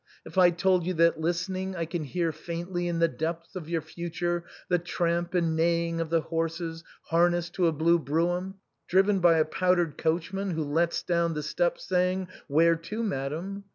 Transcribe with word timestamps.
If 0.25 0.35
I 0.35 0.49
told 0.49 0.83
you 0.83 0.95
that 0.95 1.21
listening, 1.21 1.75
I 1.75 1.85
can 1.85 2.03
hear 2.05 2.31
faintly 2.31 2.89
rn 2.91 2.97
the 2.97 3.07
depths 3.07 3.55
of 3.55 3.69
your 3.69 3.81
future, 3.81 4.45
the 4.67 4.79
tramp 4.79 5.35
and 5.35 5.55
neighing 5.55 6.01
of 6.01 6.09
the 6.09 6.21
horses 6.21 6.83
harnessed 7.03 7.53
to 7.53 7.67
a 7.67 7.71
blue 7.71 7.99
brougham, 7.99 8.55
driven 8.87 9.19
by 9.19 9.37
a 9.37 9.45
powdered 9.45 9.99
coachman, 9.99 10.49
who 10.49 10.63
lets 10.63 11.03
down 11.03 11.35
the 11.35 11.43
steps, 11.43 11.85
saying,' 11.87 12.29
Where 12.47 12.75
to, 12.77 13.03
madam 13.03 13.65